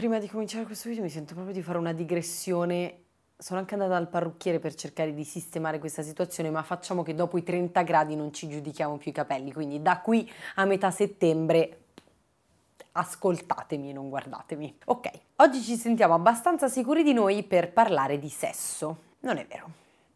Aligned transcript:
Prima 0.00 0.18
di 0.18 0.30
cominciare 0.30 0.64
questo 0.64 0.88
video 0.88 1.04
mi 1.04 1.10
sento 1.10 1.34
proprio 1.34 1.52
di 1.52 1.60
fare 1.60 1.76
una 1.76 1.92
digressione. 1.92 3.02
Sono 3.36 3.58
anche 3.58 3.74
andata 3.74 3.92
dal 3.92 4.08
parrucchiere 4.08 4.58
per 4.58 4.74
cercare 4.74 5.12
di 5.12 5.24
sistemare 5.24 5.78
questa 5.78 6.00
situazione, 6.00 6.48
ma 6.48 6.62
facciamo 6.62 7.02
che 7.02 7.14
dopo 7.14 7.36
i 7.36 7.42
30 7.42 7.82
gradi 7.82 8.16
non 8.16 8.32
ci 8.32 8.48
giudichiamo 8.48 8.96
più 8.96 9.10
i 9.10 9.12
capelli, 9.12 9.52
quindi 9.52 9.82
da 9.82 10.00
qui 10.00 10.26
a 10.54 10.64
metà 10.64 10.90
settembre 10.90 11.80
ascoltatemi 12.92 13.90
e 13.90 13.92
non 13.92 14.08
guardatemi. 14.08 14.78
Ok, 14.86 15.10
oggi 15.36 15.60
ci 15.60 15.76
sentiamo 15.76 16.14
abbastanza 16.14 16.68
sicuri 16.68 17.02
di 17.02 17.12
noi 17.12 17.42
per 17.42 17.70
parlare 17.70 18.18
di 18.18 18.30
sesso. 18.30 19.02
Non 19.20 19.36
è 19.36 19.44
vero. 19.46 19.70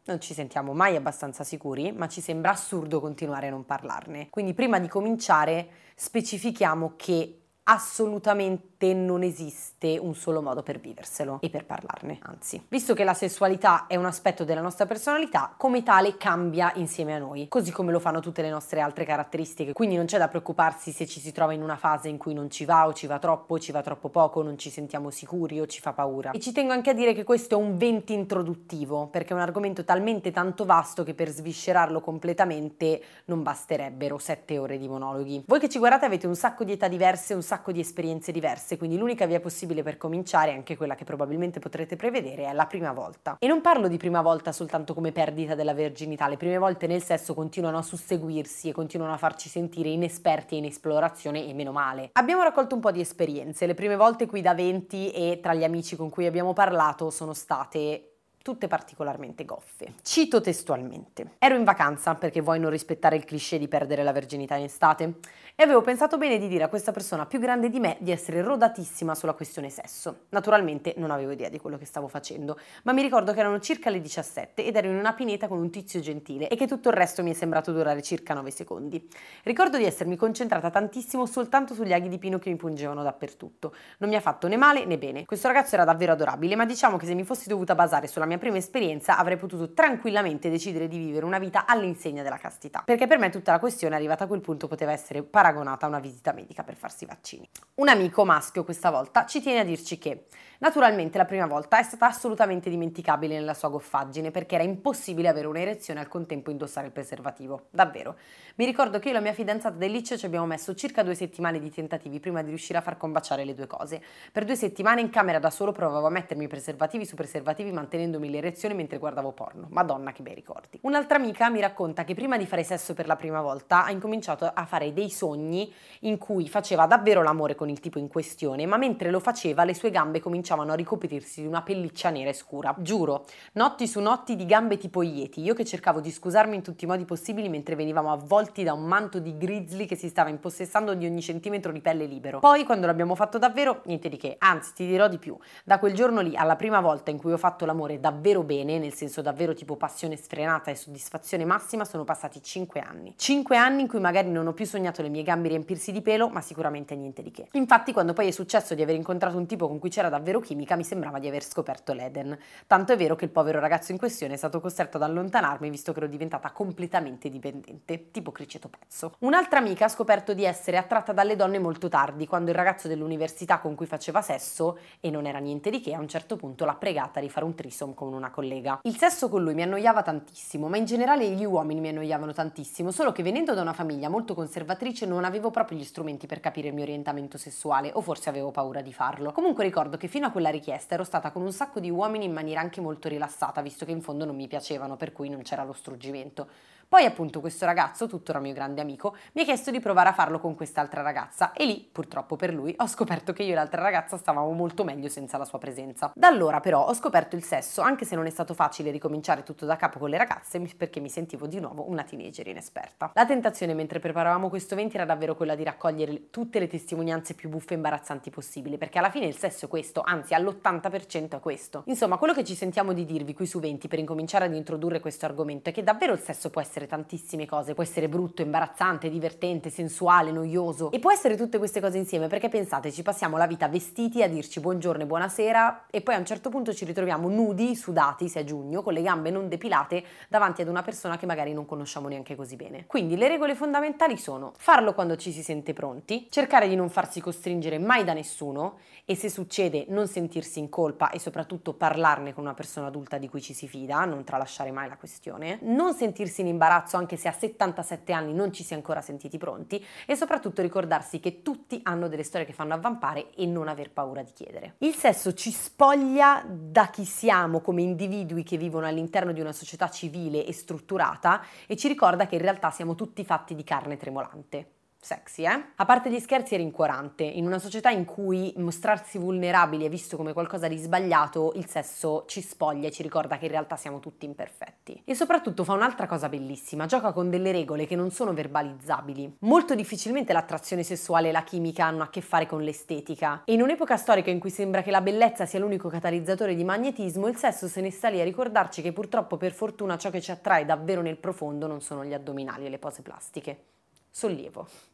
Non 0.05 0.19
ci 0.19 0.33
sentiamo 0.33 0.73
mai 0.73 0.97
abbastanza 0.97 1.45
sicuri, 1.45 1.93
ma 1.93 2.09
ci 2.09 2.23
sembra 2.23 2.53
assurdo 2.53 3.03
continuare 3.03 3.49
a 3.49 3.51
non 3.51 3.67
parlarne. 3.67 4.31
Quindi 4.31 4.55
prima 4.55 4.79
di 4.79 4.89
cominciare 4.89 5.69
specifichiamo 5.95 6.95
che 6.97 7.41
assolutamente 7.65 8.93
non 8.93 9.23
esiste 9.23 9.99
un 9.99 10.15
solo 10.15 10.43
modo 10.43 10.63
per 10.63 10.79
viverselo 10.79 11.39
e 11.41 11.49
per 11.49 11.65
parlarne, 11.65 12.19
anzi. 12.23 12.63
Visto 12.69 12.93
che 12.95 13.05
la 13.05 13.15
sessualità 13.15 13.87
è 13.87 13.97
un 13.97 14.05
aspetto 14.05 14.45
della 14.45 14.61
nostra 14.61 14.85
personalità, 14.85 15.55
come 15.57 15.83
tale 15.83 16.17
cambia 16.17 16.73
insieme 16.75 17.15
a 17.15 17.19
noi, 17.19 17.49
così 17.49 17.71
come 17.73 17.93
lo 17.93 18.01
fanno 18.01 18.21
tutte 18.21 18.43
le 18.43 18.51
nostre 18.51 18.81
altre 18.81 19.05
caratteristiche, 19.05 19.73
quindi 19.73 19.97
non 19.97 20.05
c'è 20.05 20.19
da 20.19 20.29
preoccuparsi 20.29 20.93
se 20.93 21.07
ci 21.07 21.21
si 21.21 21.33
trova 21.33 21.55
in 21.55 21.63
una 21.63 21.77
fase 21.77 22.09
in 22.09 22.19
cui 22.19 22.35
non 22.35 22.51
ci 22.51 22.67
va 22.67 22.87
o 22.87 22.93
ci 22.93 23.07
va 23.07 23.19
troppo, 23.19 23.59
ci 23.59 23.73
va 23.73 23.81
troppo 23.81 24.11
poco, 24.11 24.43
non 24.43 24.59
ci 24.59 24.69
sentiamo 24.69 25.11
sicuri 25.11 25.61
o 25.61 25.67
ci 25.67 25.81
fa 25.81 25.95
paura. 25.95 26.33
E 26.33 26.41
ci 26.41 26.53
tengo 26.53 26.73
anche 26.73 26.91
a 26.91 26.95
dire 26.95 27.15
che 27.15 27.25
questo 27.25 27.59
è 27.59 27.63
un 27.63 27.79
venti 27.79 28.13
introduttivo, 28.13 29.07
perché 29.07 29.33
è 29.33 29.37
un 29.37 29.43
argomento 29.43 29.85
talmente 29.85 30.31
tanto 30.31 30.67
vasto 30.67 31.03
che 31.03 31.15
per 31.15 31.31
sviscerarlo 31.31 32.01
completamente 32.01 33.03
non 33.27 33.43
basterebbero 33.43 34.19
sette 34.19 34.59
ore 34.59 34.77
di 34.77 34.89
monologhi. 34.89 35.45
Voi 35.47 35.61
che 35.61 35.71
ci 35.71 35.79
guardate 35.79 36.05
avete 36.05 36.27
un 36.27 36.37
sacco 36.37 36.65
di 36.65 36.73
età 36.73 36.89
diverse, 36.89 37.33
un 37.33 37.43
sacco 37.43 37.53
di 37.73 37.81
esperienze 37.81 38.33
diverse, 38.33 38.77
quindi 38.77 38.97
l'unica 38.97 39.27
via 39.27 39.41
possibile 39.41 39.83
per 39.83 39.97
cominciare, 39.97 40.53
anche 40.53 40.77
quella 40.77 40.95
che 40.95 41.05
probabilmente 41.05 41.61
potrete 41.61 41.97
prevedere, 41.97 42.47
è 42.47 42.53
la 42.53 42.67
prima 42.67 42.93
volta. 42.93 43.37
E 43.39 43.47
non 43.47 43.61
parlo 43.61 43.89
di 43.89 43.97
prima 43.97 44.23
volta 44.23 44.53
soltanto 44.53 44.95
come 44.95 45.13
perdita 45.13 45.55
della 45.55 45.75
verginità, 45.75 46.29
le 46.29 46.37
prime 46.37 46.59
volte 46.59 46.87
nel 46.87 47.03
sesso 47.03 47.35
continuano 47.35 47.79
a 47.79 47.83
susseguirsi 47.83 48.69
e 48.69 48.73
continuano 48.73 49.13
a 49.13 49.19
farci 49.19 49.49
sentire 49.49 49.89
inesperti 49.89 50.57
in 50.57 50.65
esplorazione 50.65 51.47
e 51.47 51.53
meno 51.55 51.73
male. 51.73 52.11
Abbiamo 52.13 52.43
raccolto 52.43 52.75
un 52.75 52.81
po' 52.81 52.91
di 52.91 53.01
esperienze, 53.01 53.67
le 53.67 53.75
prime 53.75 53.97
volte 53.97 54.27
qui 54.27 54.41
da 54.41 54.55
20 54.55 55.11
e 55.11 55.41
tra 55.43 55.55
gli 55.55 55.65
amici 55.65 55.97
con 55.97 56.11
cui 56.11 56.27
abbiamo 56.27 56.53
parlato 56.53 57.11
sono 57.11 57.33
state 57.33 58.14
tutte 58.45 58.69
particolarmente 58.69 59.47
goffe. 59.47 59.95
Cito 60.03 60.43
testualmente. 60.43 61.37
Ero 61.39 61.57
in 61.57 61.65
vacanza 61.65 62.15
perché 62.15 62.43
vuoi 62.43 62.61
non 62.61 62.69
rispettare 62.69 63.17
il 63.17 63.25
cliché 63.25 63.59
di 63.59 63.69
perdere 63.69 64.03
la 64.03 64.13
verginità 64.13 64.55
in 64.57 64.65
estate 64.65 65.15
e 65.55 65.63
avevo 65.63 65.81
pensato 65.81 66.19
bene 66.19 66.37
di 66.37 66.47
dire 66.47 66.65
a 66.65 66.69
questa 66.69 66.93
persona 66.93 67.25
più 67.25 67.39
grande 67.39 67.71
di 67.71 67.81
me 67.81 67.97
di 68.01 68.11
essere 68.11 68.43
rodatissima 68.43 69.15
sulla 69.15 69.33
questione 69.33 69.71
sesso. 69.71 70.25
Naturalmente 70.29 70.93
non 70.99 71.11
avevo 71.11 71.31
idea 71.31 71.49
di 71.49 71.59
quello 71.59 71.79
che 71.79 71.87
stavo 71.87 72.07
facendo, 72.07 72.59
ma 72.83 72.93
mi 72.93 73.01
ricordo 73.01 73.33
che 73.33 73.41
erano 73.41 73.59
circa 73.61 73.89
le 73.89 74.03
17 74.03 74.63
ed 74.63 74.77
ero 74.77 74.89
in 74.89 74.97
una 74.97 75.15
pineta 75.15 75.49
con 75.49 75.59
un 75.59 75.71
tizio 75.71 76.01
gentile 76.01 76.49
e 76.49 76.57
che 76.57 76.67
tutto 76.67 76.91
il 76.91 76.95
resto 76.97 77.23
mi 77.23 77.31
è 77.31 77.35
sembrato 77.35 77.73
durare 77.73 78.03
circa 78.03 78.35
9 78.35 78.51
secondi. 78.51 79.09
Ricordo 79.45 79.79
di 79.79 79.85
essermi 79.85 80.17
concentrata 80.17 80.69
tantissimo 80.69 81.25
soltanto 81.25 81.73
sugli 81.73 81.95
aghi 81.95 82.09
di 82.11 82.19
pino 82.19 82.39
che 82.39 82.51
mi 82.51 82.57
pungevano 82.57 83.03
dappertutto. 83.03 83.75
Non 84.01 84.11
mi 84.11 84.17
ha 84.17 84.21
fatto 84.21 84.49
né 84.49 84.59
male 84.59 84.85
né 84.85 84.99
bene. 84.99 85.25
Questo 85.25 85.47
ragazzo 85.47 85.77
era 85.77 85.85
davvero 85.85 86.13
adorabile, 86.13 86.57
ma 86.57 86.67
diciamo 86.67 86.99
che 86.99 87.07
se 87.07 87.15
mi 87.15 87.25
fossi 87.25 87.49
dovuta 87.49 87.75
basare 87.75 88.07
sulla 88.07 88.27
mia 88.27 88.33
mia 88.35 88.39
prima 88.39 88.57
esperienza 88.57 89.17
avrei 89.17 89.37
potuto 89.37 89.73
tranquillamente 89.73 90.51
decidere 90.51 90.89
di 90.89 90.99
vivere 90.99 91.25
una 91.25 91.39
vita 91.39 91.67
all'insegna 91.67 92.23
della 92.23 92.37
castità, 92.37 92.83
perché 92.85 93.07
per 93.07 93.19
me 93.19 93.31
tutta 93.31 93.53
la 93.53 93.59
questione 93.59 93.95
arrivata 93.95 94.25
a 94.25 94.27
quel 94.27 94.41
punto 94.41 94.67
poteva 94.67 94.93
essere 94.93 95.23
paragonata 95.23 95.87
a 95.87 95.89
una 95.89 96.01
visita 96.01 96.33
medica 96.33 96.65
per 96.65 96.75
farsi 96.75 97.07
vaccini. 97.07 97.49
Un 97.77 97.89
amico 97.89 98.25
maschio 98.25 98.65
questa 98.65 98.91
volta 98.91 99.25
ci 99.27 99.41
tiene 99.41 99.61
a 99.61 99.65
dirci 99.65 99.99
che 99.99 100.27
naturalmente 100.59 101.19
la 101.19 101.25
prima 101.25 101.47
volta 101.47 101.79
è 101.79 101.83
stata 101.83 102.07
assolutamente 102.07 102.71
dimenticabile 102.71 103.35
nella 103.35 103.55
sua 103.55 103.69
goffaggine 103.69 104.31
perché 104.31 104.57
era 104.57 104.65
impossibile 104.65 105.29
avere 105.29 105.47
un'erezione 105.47 106.01
al 106.01 106.09
contempo 106.09 106.51
indossare 106.51 106.87
il 106.87 106.93
preservativo, 106.93 107.67
davvero. 107.71 108.17
Mi 108.57 108.65
ricordo 108.65 108.99
che 108.99 109.09
io 109.09 109.15
e 109.15 109.17
la 109.17 109.23
mia 109.23 109.33
fidanzata 109.33 109.77
del 109.77 109.91
liceo 109.91 110.17
ci 110.17 110.27
abbiamo 110.27 110.47
messo 110.47 110.75
circa 110.75 111.03
due 111.03 111.15
settimane 111.15 111.61
di 111.61 111.71
tentativi 111.71 112.19
prima 112.21 112.43
di 112.43 112.49
riuscire 112.49 112.79
a 112.79 112.83
far 112.83 112.97
combaciare 112.97 113.45
le 113.45 113.55
due 113.55 113.67
cose. 113.67 114.03
Per 114.33 114.45
due 114.45 114.57
settimane 114.57 115.01
in 115.01 115.11
camera 115.11 115.39
da 115.39 115.51
solo 115.51 115.73
provavo 115.73 116.07
a 116.07 116.11
mettermi 116.11 116.47
preservativi 116.49 117.05
su 117.05 117.15
preservativi 117.15 117.71
mantenendomi 117.73 118.24
le 118.31 118.39
erezioni 118.39 118.75
mentre 118.75 118.99
guardavo 118.99 119.33
porno. 119.33 119.67
Madonna 119.71 120.13
che 120.13 120.23
bei 120.23 120.35
ricordi. 120.35 120.79
Un'altra 120.83 121.17
amica 121.17 121.51
mi 121.51 121.61
racconta 121.61 122.05
che 122.05 122.15
prima 122.15 122.37
di 122.37 122.47
fare 122.47 122.63
sesso 122.65 122.95
per 122.95 123.07
la 123.07 123.17
prima 123.17 123.41
volta 123.41 123.85
ha 123.85 123.91
incominciato 123.91 124.51
a 124.53 124.65
fare 124.65 124.93
dei 124.93 125.11
sogni 125.11 125.73
in 126.01 126.19
cui 126.19 126.49
faceva 126.49 126.87
davvero 126.87 127.23
l'amore 127.23 127.55
con 127.55 127.69
il 127.69 127.81
tipo 127.81 127.99
in 127.99 128.09
questione, 128.09 128.67
ma 128.67 128.77
mentre 128.77 129.11
lo 129.11 129.21
faceva 129.21 129.65
le 129.65 129.75
sue 129.75 129.91
gambe 129.91 130.21
cominciavano 130.21 130.73
a 130.73 130.75
ricoprirsi 130.75 131.41
di 131.43 131.47
una 131.47 131.63
pelliccia 131.63 132.11
nera 132.11 132.31
e 132.31 132.35
scura. 132.35 132.75
Giuro, 132.79 133.27
notti 133.53 133.87
su 133.87 134.01
notti 134.01 134.37
di 134.37 134.47
gambe 134.47 134.77
tipo 134.77 135.03
ieti, 135.03 135.43
io 135.43 135.55
che 135.55 135.65
cercavo 135.65 136.01
di 136.01 136.11
scusarmi 136.11 136.57
in 136.57 136.63
tutti 136.63 136.85
i 136.85 136.87
modi 136.87 137.05
possibili 137.05 137.49
mentre 137.49 137.75
venivamo 137.75 138.13
avvolti 138.13 138.63
da 138.63 138.73
un 138.73 138.85
manto 138.85 139.19
di 139.19 139.37
grizzly 139.37 139.87
che 139.87 139.97
si 139.97 140.09
stava 140.09 140.29
impossessando 140.29 140.95
di 140.95 141.07
ogni 141.07 141.21
centimetro 141.21 141.73
di 141.73 141.81
pelle 141.81 142.07
libero. 142.07 142.41
Poi 142.41 142.65
quando 142.65 142.87
l'abbiamo 142.87 143.15
fatto 143.15 143.39
davvero, 143.39 143.83
niente 143.85 144.09
di 144.09 144.17
che, 144.17 144.37
anzi 144.39 144.73
ti 144.75 144.87
dirò 144.87 145.09
di 145.09 145.19
più, 145.19 145.37
da 145.65 145.79
quel 145.79 145.95
giorno 145.95 146.21
lì 146.21 146.37
alla 146.37 146.57
prima 146.57 146.81
volta 146.81 147.11
in 147.11 147.19
cui 147.19 147.33
ho 147.33 147.37
fatto 147.37 147.65
l'amore 147.65 148.01
davvero 148.01 148.14
davvero 148.15 148.43
bene, 148.45 148.79
nel 148.79 148.95
senso 148.95 149.21
davvero 149.21 149.53
tipo 149.55 149.77
passione 149.77 150.17
sfrenata 150.17 150.71
e 150.71 150.77
soddisfazione 150.77 151.45
massima, 151.45 151.85
sono 151.85 152.05
passati 152.05 152.41
5 152.41 152.81
anni. 152.81 153.15
5 153.17 153.57
anni 153.57 153.83
in 153.83 153.89
cui 153.89 153.99
magari 153.99 154.31
non 154.31 154.47
ho 154.47 154.53
più 154.53 154.65
sognato 154.65 155.03
le 155.03 155.09
mie 155.09 155.23
gambe 155.23 155.49
riempirsi 155.49 155.91
di 155.91 156.01
pelo, 156.01 156.29
ma 156.29 156.41
sicuramente 156.41 156.95
niente 156.95 157.23
di 157.23 157.31
che. 157.31 157.49
Infatti, 157.53 157.93
quando 157.93 158.13
poi 158.13 158.29
è 158.29 158.31
successo 158.31 158.75
di 158.75 158.83
aver 158.83 158.95
incontrato 158.95 159.37
un 159.37 159.47
tipo 159.47 159.67
con 159.67 159.79
cui 159.79 159.91
c'era 159.91 160.09
davvero 160.09 160.39
chimica, 160.41 160.77
mi 160.77 160.85
sembrava 160.85 161.19
di 161.19 161.27
aver 161.27 161.43
scoperto 161.43 161.93
l'Eden. 161.93 162.39
Tanto 162.67 162.93
è 162.93 162.97
vero 162.97 163.17
che 163.17 163.25
il 163.25 163.31
povero 163.31 163.59
ragazzo 163.59 163.93
in 163.93 163.99
questione 163.99 164.35
è 164.35 164.37
stato 164.37 164.61
costretto 164.61 164.97
ad 164.97 165.03
allontanarmi 165.03 165.69
visto 165.69 165.93
che 165.93 165.99
ero 165.99 166.09
diventata 166.09 166.53
completamente 166.53 167.29
dipendente, 167.29 168.11
tipo 168.11 168.31
criceto 168.31 168.69
pezzo. 168.69 169.15
Un'altra 169.21 169.59
amica 169.59 169.87
ha 169.87 169.89
scoperto 169.89 170.35
di 170.35 170.45
essere 170.45 170.77
attratta 170.77 171.13
dalle 171.13 171.37
donne 171.37 171.59
molto 171.59 171.89
tardi, 171.89 172.27
quando 172.27 172.51
il 172.51 172.57
ragazzo 172.57 172.87
dell'università 172.87 173.59
con 173.59 173.75
cui 173.75 173.87
faceva 173.87 174.23
sesso, 174.23 174.79
e 175.01 175.11
non 175.11 175.27
era 175.27 175.39
niente 175.39 175.71
di 175.71 175.81
che, 175.81 175.95
a 175.95 175.99
un 175.99 176.09
certo 176.09 176.37
punto 176.37 176.65
l'ha 176.65 176.75
pregata 176.75 177.21
di 177.21 177.29
fare 177.29 177.45
un 177.45 177.55
trisom 177.55 177.95
con 177.95 178.04
con 178.05 178.13
una 178.13 178.31
collega. 178.31 178.81
Il 178.83 178.97
sesso 178.97 179.29
con 179.29 179.43
lui 179.43 179.55
mi 179.55 179.63
annoiava 179.63 180.03
tantissimo, 180.03 180.69
ma 180.69 180.77
in 180.77 180.85
generale 180.85 181.29
gli 181.31 181.45
uomini 181.45 181.81
mi 181.81 181.89
annoiavano 181.89 182.33
tantissimo, 182.33 182.91
solo 182.91 183.13
che 183.13 183.23
venendo 183.23 183.55
da 183.55 183.63
una 183.63 183.73
famiglia 183.73 184.09
molto 184.09 184.35
conservatrice 184.35 185.07
non 185.07 185.25
avevo 185.25 185.51
proprio 185.51 185.79
gli 185.79 185.85
strumenti 185.85 186.27
per 186.27 186.41
capire 186.41 186.69
il 186.69 186.75
mio 186.75 186.83
orientamento 186.83 187.39
sessuale, 187.39 187.91
o 187.95 188.01
forse 188.01 188.29
avevo 188.29 188.51
paura 188.51 188.83
di 188.83 188.93
farlo. 188.93 189.33
Comunque 189.33 189.65
ricordo 189.65 189.97
che 189.97 190.09
fino 190.09 190.27
a 190.27 190.31
quella 190.31 190.51
richiesta 190.51 190.95
ero 190.95 191.05
stata 191.05 191.31
con 191.31 191.43
un 191.43 191.53
sacco 191.53 191.81
di 191.81 191.91
uomini 191.91 192.25
in 192.25 192.33
maniera 192.33 192.61
anche 192.61 192.81
molto 192.81 193.09
rilassata, 193.09 193.63
visto 193.63 193.85
che 193.85 193.93
in 193.93 194.03
fondo 194.03 194.25
non 194.25 194.37
mi 194.37 194.47
piacevano, 194.47 194.97
per 194.97 195.13
cui 195.13 195.29
non 195.29 195.43
c'era 195.43 195.65
lo 195.65 195.73
struggimento. 195.73 196.47
Poi 196.89 197.05
appunto 197.05 197.41
questo 197.41 197.65
ragazzo, 197.65 198.07
tuttora 198.07 198.39
mio 198.39 198.53
grande 198.53 198.81
amico, 198.81 199.17
mi 199.33 199.43
ha 199.43 199.45
chiesto 199.45 199.71
di 199.71 199.81
provare 199.81 200.11
a 200.11 200.13
farlo 200.13 200.39
con 200.39 200.55
quest'altra 200.55 201.03
ragazza 201.03 201.53
e 201.53 201.65
lì, 201.65 201.89
purtroppo 201.91 202.37
per 202.37 202.53
lui, 202.53 202.75
ho 202.77 202.87
scoperto 202.87 203.33
che 203.33 203.43
io 203.43 203.53
e 203.53 203.55
l'altra 203.55 203.83
ragazza 203.83 204.17
stavamo 204.17 204.51
molto 204.53 204.85
meglio 204.85 205.09
senza 205.09 205.39
la 205.39 205.45
sua 205.45 205.59
presenza. 205.59 206.13
Da 206.15 206.29
allora 206.29 206.61
però 206.61 206.87
ho 206.87 206.95
scoperto 206.95 207.37
il 207.37 207.45
sesso, 207.45 207.81
anche 207.81 208.05
se 208.05 208.15
non 208.15 208.27
è 208.27 208.31
stato 208.31 208.55
facile 208.55 208.91
ricominciare 208.91 209.43
tutto 209.43 209.67
da 209.67 209.77
capo 209.77 209.99
con 209.99 210.11
le 210.11 210.19
ragazze 210.19 210.61
perché 210.77 211.01
mi 211.01 211.09
sentivo 211.09 211.47
di 211.47 211.61
nuovo 211.61 211.89
una 211.89 212.03
teenager 212.03 212.47
inesperta. 212.47 213.11
La 213.15 213.27
tentazione 213.27 213.75
mentre 213.75 213.99
preparavamo 213.99 214.49
questo 214.49 214.75
evento 214.75 214.97
era 214.97 215.05
davvero 215.05 215.35
quella 215.35 215.55
di 215.55 215.65
raccogliere 215.65 216.31
tutte 216.31 216.59
le 216.59 216.67
testimonianze 216.67 217.35
più 217.35 217.49
buffe 217.49 217.73
e 217.75 217.77
imbarazzanti 217.77 218.31
possibili, 218.31 218.79
perché 218.79 218.99
alla 218.99 219.11
fine 219.11 219.27
il 219.27 219.37
sesso 219.37 219.67
è 219.67 219.69
questo, 219.69 220.03
anzi 220.05 220.35
all'80% 220.35 221.37
è 221.37 221.41
questo. 221.41 221.83
Insomma, 221.87 222.17
quello 222.17 222.35
che 222.35 222.45
ci 222.45 222.55
sentiamo 222.55 222.93
di 222.93 223.05
dirvi 223.05 223.35
qui 223.35 223.47
su 223.47 223.61
20 223.61 223.89
per 223.89 223.99
incominciare 223.99 224.47
ad 224.47 224.55
introdurre 224.55 225.01
questo 225.01 225.27
argomento 225.27 225.71
è 225.71 225.73
che 225.73 225.83
davvero 225.83 226.13
il 226.13 226.21
sesso 226.21 226.51
può 226.51 226.61
essere 226.61 226.74
essere 226.75 226.87
tantissime 226.89 227.47
cose, 227.47 227.73
può 227.73 227.85
essere 227.85 228.09
brutto, 228.09 228.43
imbarazzante, 228.43 229.09
divertente, 229.09 229.71
sensuale, 229.71 230.33
noioso. 230.33 230.91
E 230.91 230.99
può 230.99 231.13
essere 231.13 231.37
tutte 231.37 231.59
queste 231.59 231.81
cose 231.81 231.99
insieme 231.99 232.27
perché 232.27 232.49
pensate, 232.49 232.91
ci 232.91 233.03
passiamo 233.03 233.37
la 233.37 233.47
vita 233.47 233.69
vestiti 233.69 234.25
a 234.25 234.29
dirci 234.29 234.59
buongiorno 234.59 235.05
e 235.05 235.07
buonasera 235.07 235.87
e 235.89 236.01
poi 236.01 236.17
a 236.17 236.19
un 236.19 236.27
certo 236.27 236.51
punto 236.51 236.75
ci 236.75 236.85
ritroviamo 236.85 237.29
nudi, 237.29 237.77
sudati, 237.77 238.29
se 238.29 238.41
è 238.41 238.45
giugno, 238.45 238.83
con 238.83 238.93
le 238.93 239.03
gambe 239.03 239.31
non 239.31 239.49
depilate 239.49 240.03
davanti 240.29 240.63
ad 240.63 240.69
una 240.69 240.83
persona 240.83 241.17
che 241.17 241.27
magari 241.27 241.53
non 241.53 241.65
conosciamo 241.65 242.09
neanche 242.09 242.35
così 242.35 242.57
bene. 242.57 242.87
Quindi 242.87 243.17
le 243.17 243.29
regole 243.29 243.55
fondamentali 243.55 244.17
sono 244.17 244.53
farlo 244.57 244.95
quando 244.95 245.15
ci 245.15 245.31
si 245.31 245.45
sente 245.45 245.73
pronti, 245.75 246.27
cercare 246.29 246.67
di 246.67 246.75
non 246.75 246.91
farsi 246.91 247.21
costringere 247.21 247.79
mai 247.79 248.03
da 248.03 248.15
nessuno 248.15 248.79
e 249.05 249.15
se 249.15 249.29
succede 249.29 249.85
non 249.89 250.09
sentirsi 250.09 250.59
in 250.59 250.69
colpa 250.69 251.11
e 251.11 251.21
soprattutto 251.21 251.75
parlarne 251.75 252.35
con 252.35 252.43
una 252.43 252.55
persona 252.55 252.89
adulta 252.89 253.19
di 253.19 253.29
cui 253.29 253.41
ci 253.41 253.55
si 253.55 253.69
fida, 253.69 254.05
non 254.05 254.25
tralasciare 254.25 254.73
mai 254.73 254.89
la 254.89 254.97
questione, 254.97 255.59
non 255.63 255.95
sentirsi 255.95 256.41
in 256.41 256.49
imbarazzo 256.49 256.63
anche 256.97 257.17
se 257.17 257.29
a 257.29 257.33
77 257.33 258.13
anni 258.13 258.33
non 258.33 258.53
ci 258.53 258.63
si 258.63 258.73
è 258.73 258.77
ancora 258.77 259.01
sentiti 259.01 259.39
pronti 259.39 259.85
e 260.07 260.17
soprattutto 260.17 260.63
ricordarsi 260.63 261.21
che 261.21 261.43
tutti 261.43 261.81
hanno 261.83 262.09
delle 262.09 262.23
storie 262.23 262.47
che 262.47 262.53
fanno 262.53 262.75
avvampare 262.75 263.31
e 263.35 263.47
non 263.47 263.69
aver 263.69 263.91
paura 263.91 264.23
di 264.23 264.33
chiedere. 264.33 264.75
Il 264.79 264.95
sesso 264.95 265.35
ci 265.35 265.51
spoglia 265.51 266.45
da 266.47 266.89
chi 266.89 267.05
siamo 267.05 267.61
come 267.61 267.83
individui 267.83 268.43
che 268.43 268.57
vivono 268.57 268.87
all'interno 268.87 269.33
di 269.33 269.41
una 269.41 269.53
società 269.53 269.89
civile 269.91 270.45
e 270.45 270.53
strutturata 270.53 271.43
e 271.67 271.77
ci 271.77 271.89
ricorda 271.89 272.27
che 272.27 272.37
in 272.37 272.43
realtà 272.43 272.71
siamo 272.71 272.95
tutti 272.95 273.25
fatti 273.25 273.55
di 273.55 273.65
carne 273.65 273.97
tremolante 273.97 274.74
sexy, 275.05 275.45
eh? 275.45 275.65
A 275.77 275.85
parte 275.85 276.11
gli 276.11 276.19
scherzi 276.19 276.55
è 276.55 276.57
rincuorante. 276.57 277.23
In 277.25 277.45
una 277.45 277.59
società 277.59 277.91
in 277.91 278.07
cui 278.07 278.53
mostrarsi 278.57 279.19
vulnerabili 279.19 279.85
è 279.85 279.89
visto 279.91 280.17
come 280.17 280.33
qualcosa 280.33 280.67
di 280.67 280.79
sbagliato, 280.79 281.53
il 281.57 281.67
sesso 281.67 282.25
ci 282.27 282.41
spoglia 282.41 282.89
e 282.89 282.91
ci 282.91 283.03
ricorda 283.03 283.37
che 283.37 283.45
in 283.45 283.51
realtà 283.51 283.77
siamo 283.77 284.01
tutti 284.01 284.25
imperfetti. 284.25 285.03
E 285.05 285.15
soprattutto 285.15 285.63
fa 285.63 285.75
un'altra 285.75 286.07
cosa 286.07 286.29
bellissima, 286.31 286.87
gioca 286.87 287.13
con 287.13 287.29
delle 287.29 287.53
regole 287.53 287.87
che 287.87 287.97
non 287.97 288.11
sono 288.11 288.33
verbalizzabili. 288.33 289.37
Molto 289.41 289.75
difficilmente 289.75 290.33
l'attrazione 290.33 290.83
sessuale 290.83 291.29
e 291.29 291.33
la 291.33 291.45
chimica 291.45 291.85
hanno 291.85 292.03
a 292.03 292.09
che 292.09 292.23
fare 292.23 292.47
con 292.47 292.63
l'estetica. 292.63 293.43
E 293.45 293.53
in 293.53 293.61
un'epoca 293.61 293.99
storica 293.99 294.31
in 294.31 294.41
cui 294.41 294.51
sembra 294.51 294.83
che 294.83 294.91
la 294.91 295.03
bellezza 295.03 295.45
sia 295.45 295.59
l'unico 295.59 295.89
catalizzatore 295.89 296.55
di 296.55 296.65
magnetismo, 296.65 297.29
il 297.29 297.37
sesso 297.37 297.69
se 297.69 297.83
ne 297.83 297.91
sta 297.91 298.09
lì 298.09 298.21
a 298.21 298.25
ricordarci 298.25 298.81
che 298.81 298.93
purtroppo 298.93 299.37
per 299.37 299.53
fortuna 299.53 299.99
ciò 299.99 300.09
che 300.09 300.23
ci 300.23 300.31
attrae 300.31 300.65
davvero 300.65 301.03
nel 301.03 301.19
profondo 301.19 301.67
non 301.67 301.83
sono 301.83 302.05
gli 302.05 302.15
addominali 302.15 302.65
e 302.65 302.71
le 302.71 302.79
pose 302.79 303.03
plastiche. 303.03 303.65
Sollievo. 304.11 304.94